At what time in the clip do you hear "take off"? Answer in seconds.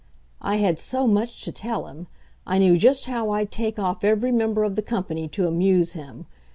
3.51-4.03